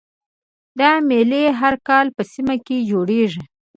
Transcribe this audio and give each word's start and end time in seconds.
دا 0.79 0.91
میلې 1.09 1.43
هر 1.59 1.73
کال 1.87 2.07
په 2.15 2.21
سیمه 2.31 2.55
کې 2.65 2.77
جوړیږي 2.89 3.43